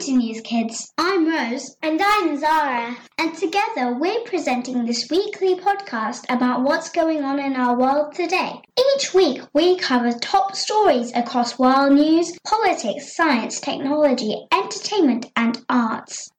[0.00, 0.92] to NewzKidz.
[0.96, 1.76] I'm Rose.
[1.82, 2.96] And I'm Zara.
[3.18, 8.62] And together we're presenting this weekly podcast about what's going on in our world today.
[8.94, 16.30] Each week we cover top stories across world news, politics, science, technology, entertainment, and arts.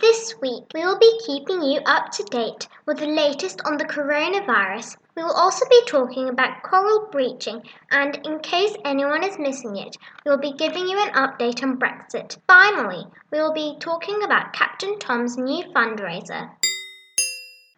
[0.00, 3.84] This week, we will be keeping you up to date with the latest on the
[3.84, 4.96] coronavirus.
[5.14, 9.98] We will also be talking about coral bleaching, and in case anyone is missing it,
[10.24, 12.38] we will be giving you an update on Brexit.
[12.46, 16.48] Finally, we will be talking about Captain Tom's new fundraiser.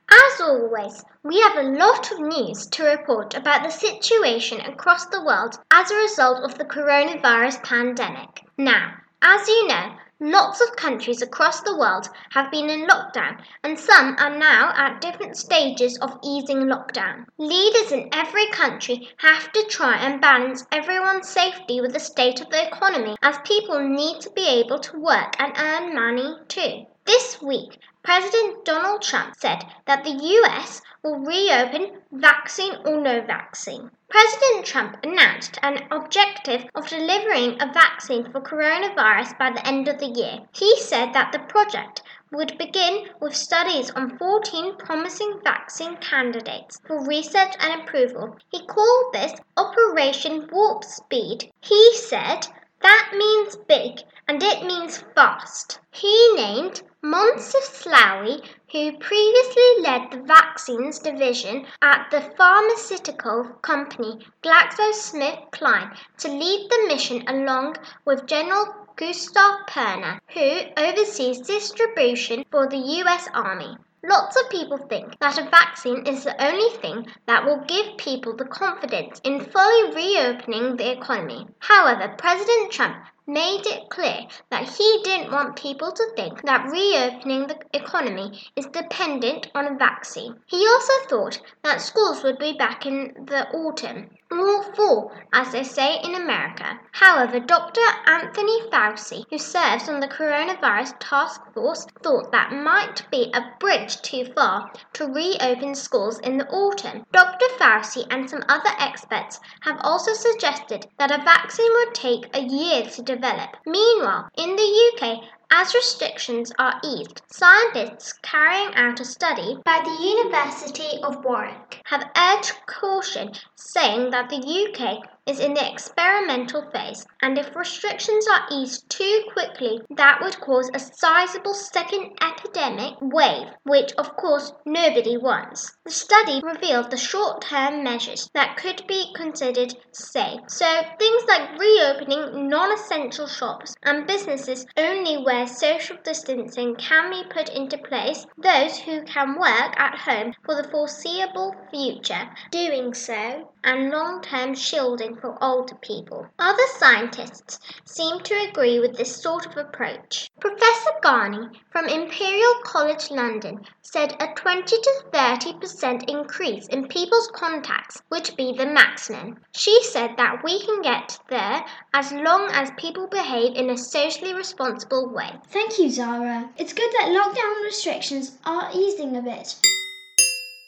[0.09, 5.25] As always, we have a lot of news to report about the situation across the
[5.25, 8.43] world as a result of the coronavirus pandemic.
[8.57, 13.77] Now, as you know, Lots of countries across the world have been in lockdown, and
[13.77, 17.27] some are now at different stages of easing lockdown.
[17.39, 22.51] Leaders in every country have to try and balance everyone's safety with the state of
[22.51, 26.87] the economy, as people need to be able to work and earn money too.
[27.05, 33.91] This week, President Donald Trump said that the US will reopen vaccine or no vaccine.
[34.09, 39.99] President Trump announced an objective of delivering a vaccine for coronavirus by the end of
[39.99, 40.41] the year.
[40.53, 47.05] He said that the project would begin with studies on 14 promising vaccine candidates for
[47.05, 48.37] research and approval.
[48.51, 51.51] He called this Operation Warp Speed.
[51.61, 52.47] He said
[52.81, 55.81] that means big and it means fast.
[55.91, 65.97] He named Moncef Slaoui, who previously led the vaccines division at the pharmaceutical company GlaxoSmithKline,
[66.19, 73.29] to lead the mission along with General Gustav Perna, who oversees distribution for the US
[73.35, 73.77] Army.
[74.05, 78.37] Lots of people think that a vaccine is the only thing that will give people
[78.37, 81.49] the confidence in fully reopening the economy.
[81.59, 87.47] However, President Trump made it clear that he didn't want people to think that reopening
[87.47, 90.35] the economy is dependent on a vaccine.
[90.47, 95.65] He also thought that schools would be back in the autumn, or fall, as they
[95.65, 96.79] say in America.
[96.93, 97.81] However, Dr.
[98.07, 104.01] Anthony Fauci, who serves on the coronavirus task force, thought that might be a bridge
[104.03, 107.05] too far to reopen schools in the autumn.
[107.13, 107.47] Dr.
[107.59, 112.83] Fauci and some other experts have also suggested that a vaccine would take a year
[112.91, 113.57] to develop.
[113.67, 120.03] Meanwhile, in the UK, as restrictions are eased, scientists carrying out a study by the
[120.03, 127.07] University of Warwick have urged caution, saying that the UK is in the experimental phase,
[127.23, 133.47] and if restrictions are eased too quickly, that would cause a sizable second epidemic wave,
[133.63, 135.77] which of course nobody wants.
[135.85, 140.41] The study revealed the short term measures that could be considered safe.
[140.49, 147.23] So, things like reopening non essential shops and businesses only where social distancing can be
[147.31, 153.53] put into place, those who can work at home for the foreseeable future, doing so,
[153.65, 156.27] and long term shielding for older people.
[156.39, 160.31] Other scientists seem to agree with this sort of approach.
[160.41, 168.03] Professor Ghani from Imperial College London said a 20 to 30% increase in people's contacts
[168.11, 169.39] would be the maximum.
[169.55, 174.35] She said that we can get there as long as people behave in a socially
[174.35, 175.31] responsible way.
[175.49, 176.51] Thank you, Zara.
[176.57, 179.57] It's good that lockdown restrictions are easing a bit.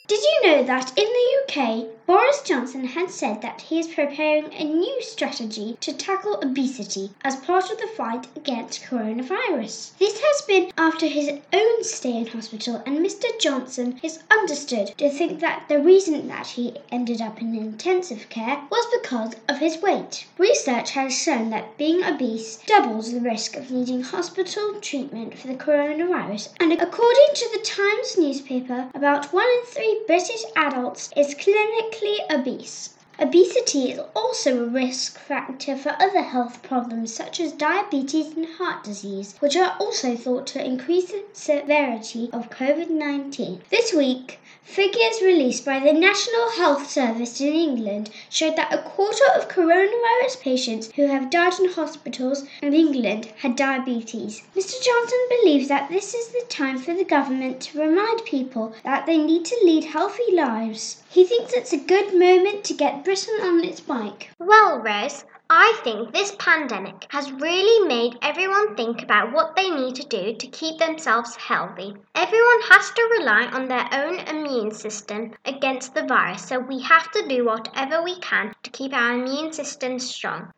[0.07, 4.53] Did you know that in the UK, Boris Johnson has said that he is preparing
[4.53, 9.97] a new strategy to tackle obesity as part of the fight against coronavirus?
[9.99, 13.27] This has been after his own stay in hospital, and Mr.
[13.41, 18.61] Johnson is understood to think that the reason that he ended up in intensive care
[18.71, 20.27] was because of his weight.
[20.37, 25.55] Research has shown that being obese doubles the risk of needing hospital treatment for the
[25.55, 31.94] coronavirus, and according to the Times newspaper, about one in three British adults is clinically
[32.29, 32.91] obese.
[33.21, 38.83] Obesity is also a risk factor for other health problems such as diabetes and heart
[38.83, 43.63] disease, which are also thought to increase the severity of COVID 19.
[43.71, 49.25] This week, Figures released by the National Health Service in England showed that a quarter
[49.37, 54.43] of coronavirus patients who have died in hospitals in England had diabetes.
[54.57, 54.83] Mr.
[54.83, 59.19] Johnson believes that this is the time for the government to remind people that they
[59.19, 61.03] need to lead healthy lives.
[61.11, 64.31] He thinks it's a good moment to get Britain on its bike.
[64.39, 69.95] Well, Rose, I think this pandemic has really made everyone think about what they need
[69.97, 71.95] to do to keep themselves healthy.
[72.15, 77.11] Everyone has to rely on their own immune system against the virus, so we have
[77.13, 80.51] to do whatever we can to keep our immune system strong.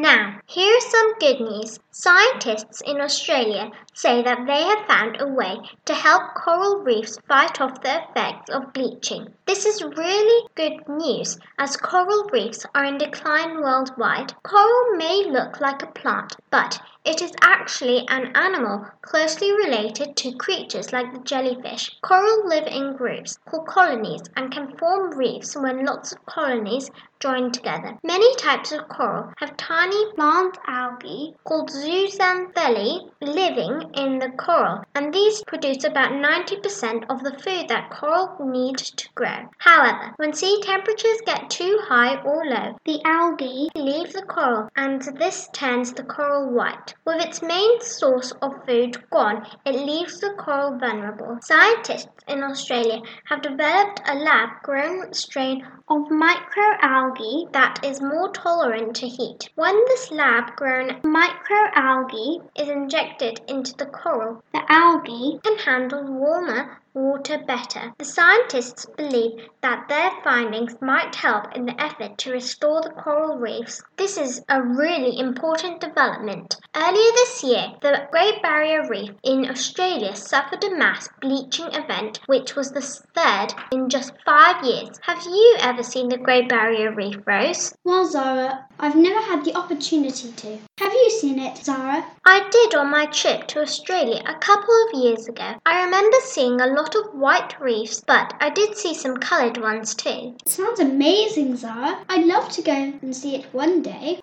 [0.00, 1.80] Now, here's some good news.
[1.90, 5.56] Scientists in Australia say that they have found a way
[5.86, 9.34] to help coral reefs fight off the effects of bleaching.
[9.44, 14.34] This is really good news as coral reefs are in decline worldwide.
[14.44, 20.36] Coral may look like a plant, but it is actually an animal closely related to
[20.36, 21.90] creatures like the jellyfish.
[22.02, 26.88] Coral live in groups called colonies and can form reefs when lots of colonies
[27.20, 27.98] join together.
[28.02, 35.12] Many types of coral have tiny plant algae called zooxanthellae living in the coral, and
[35.12, 39.48] these produce about 90% of the food that coral need to grow.
[39.58, 45.02] However, when sea temperatures get too high or low, the algae leave the coral and
[45.18, 46.94] this turns the coral white.
[47.04, 51.38] With its main source of food gone, it leaves the coral vulnerable.
[51.42, 57.07] Scientists in Australia have developed a lab grown strain of microalgae
[57.52, 59.48] that is more tolerant to heat.
[59.54, 66.78] When this lab grown microalgae is injected into the coral, the algae can handle warmer
[66.98, 67.92] water better.
[67.98, 73.38] The scientists believe that their findings might help in the effort to restore the coral
[73.38, 73.82] reefs.
[73.96, 76.56] This is a really important development.
[76.74, 82.56] Earlier this year, the Great Barrier Reef in Australia suffered a mass bleaching event, which
[82.56, 84.98] was the third in just five years.
[85.02, 87.74] Have you ever seen the Great Barrier Reef, Rose?
[87.84, 90.58] Well, Zara, I've never had the opportunity to.
[90.78, 92.06] Have you seen it, Zara?
[92.24, 95.54] I did on my trip to Australia a couple of years ago.
[95.66, 99.96] I remember seeing a lot of white reefs, but I did see some coloured ones
[99.96, 100.36] too.
[100.40, 102.04] It sounds amazing, Zara.
[102.08, 104.20] I'd love to go and see it one day.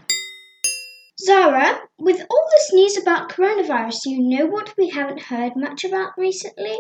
[1.19, 6.17] Zara, with all this news about coronavirus, you know what we haven't heard much about
[6.17, 6.77] recently?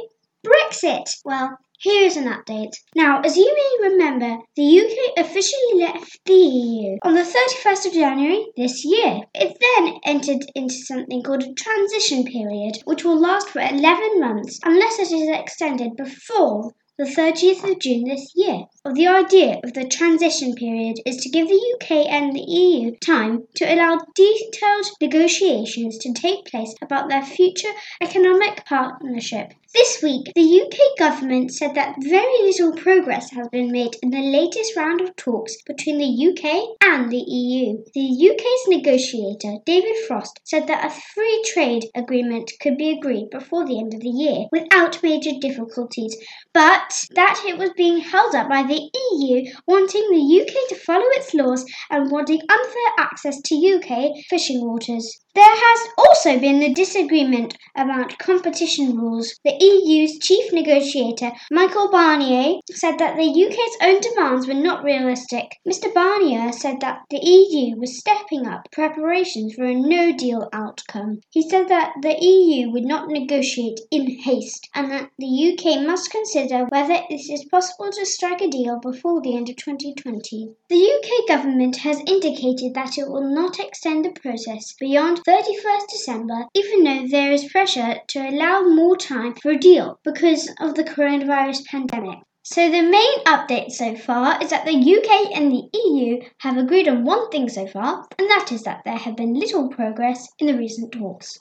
[0.47, 1.09] Brexit!
[1.25, 2.73] Well, here is an update.
[2.95, 7.93] Now, as you may remember, the UK officially left the EU on the 31st of
[7.93, 9.21] January this year.
[9.33, 14.59] It then entered into something called a transition period, which will last for 11 months
[14.63, 18.61] unless it is extended before the 30th of June this year.
[18.85, 23.47] The idea of the transition period is to give the UK and the EU time
[23.55, 29.53] to allow detailed negotiations to take place about their future economic partnership.
[29.75, 34.21] This week, the UK government said that very little progress has been made in the
[34.21, 37.83] latest round of talks between the UK and the EU.
[37.93, 43.65] The UK's negotiator, David Frost, said that a free trade agreement could be agreed before
[43.65, 46.15] the end of the year without major difficulties,
[46.53, 51.07] but that it was being held up by the EU wanting the UK to follow
[51.09, 55.19] its laws and wanting unfair access to UK fishing waters.
[55.35, 59.37] There has also been a disagreement about competition rules.
[59.43, 65.57] The EU's chief negotiator, Michael Barnier, said that the UK's own demands were not realistic.
[65.67, 65.93] Mr.
[65.93, 71.19] Barnier said that the EU was stepping up preparations for a no deal outcome.
[71.31, 76.11] He said that the EU would not negotiate in haste and that the UK must
[76.11, 80.55] consider whether it is possible to strike a deal before the end of 2020.
[80.69, 86.45] The UK government has indicated that it will not extend the process beyond 31st December,
[86.53, 90.83] even though there is pressure to allow more time for a deal because of the
[90.83, 92.19] coronavirus pandemic.
[92.43, 96.87] So the main update so far is that the UK and the EU have agreed
[96.87, 100.45] on one thing so far, and that is that there have been little progress in
[100.45, 101.39] the recent talks.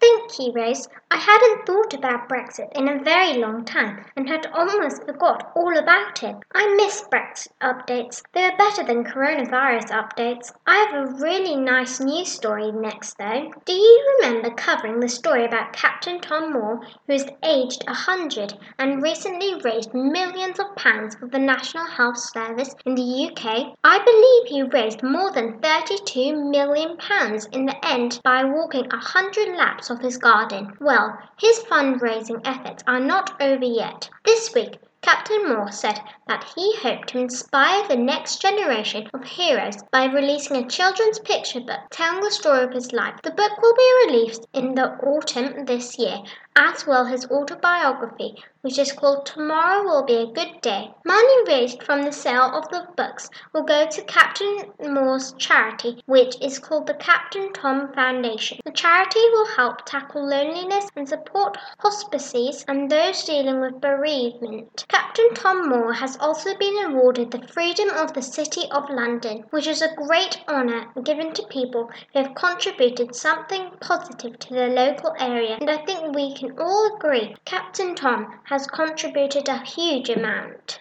[0.00, 0.88] Thank you, Rose.
[1.10, 5.76] I hadn't thought about Brexit in a very long time and had almost forgot all
[5.76, 6.36] about it.
[6.54, 8.22] I miss Brexit updates.
[8.32, 10.52] They are better than coronavirus updates.
[10.66, 13.52] I have a really nice news story next, though.
[13.66, 19.02] Do you remember covering the story about Captain Tom Moore, who is aged 100 and
[19.02, 23.74] recently raised millions of pounds for the National Health Service in the UK?
[23.84, 29.56] I believe he raised more than 32 million pounds in the end by walking 100
[29.56, 30.72] laps of his garden.
[30.80, 34.08] Well, his fundraising efforts are not over yet.
[34.24, 39.82] This week, Captain Moore said that he hoped to inspire the next generation of heroes
[39.90, 43.14] by releasing a children's picture book telling the story of his life.
[43.22, 46.18] The book will be released in the autumn this year,
[46.56, 50.90] as well his autobiography, which is called Tomorrow Will Be a Good Day.
[51.06, 56.36] Money raised from the sale of the books will go to Captain Moore's charity, which
[56.42, 58.58] is called the Captain Tom Foundation.
[58.64, 64.84] The charity will help tackle loneliness and support hospices and those dealing with bereavement.
[64.88, 69.66] Captain Tom Moore has also been awarded the Freedom of the City of London, which
[69.66, 75.14] is a great honour given to people who have contributed something positive to the local
[75.18, 80.80] area, and I think we can all agree Captain Tom has contributed a huge amount.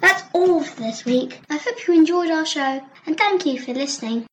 [0.00, 1.40] That's all for this week.
[1.50, 4.26] I hope you enjoyed our show and thank you for listening.